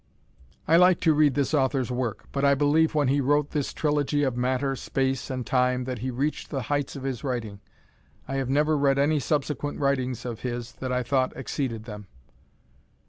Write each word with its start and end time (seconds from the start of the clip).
I 0.67 0.77
like 0.77 0.99
to 1.01 1.13
read 1.13 1.35
this 1.35 1.53
author's 1.53 1.91
work, 1.91 2.25
but 2.31 2.43
I 2.43 2.55
believe 2.55 2.95
when 2.95 3.07
he 3.07 3.21
wrote 3.21 3.51
this 3.51 3.71
trilogy 3.71 4.23
of 4.23 4.35
Matter, 4.35 4.75
Space 4.75 5.29
and 5.29 5.45
Time 5.45 5.83
that 5.83 5.99
he 5.99 6.09
reached 6.09 6.49
the 6.49 6.63
heights 6.63 6.95
of 6.95 7.03
his 7.03 7.23
writing. 7.23 7.59
I 8.27 8.37
have 8.37 8.49
never 8.49 8.75
read 8.75 8.97
any 8.97 9.19
subsequent 9.19 9.77
writings 9.79 10.25
of 10.25 10.39
his 10.39 10.71
that 10.71 10.91
I 10.91 11.03
thought 11.03 11.37
exceeded 11.37 11.83
them. 11.83 12.07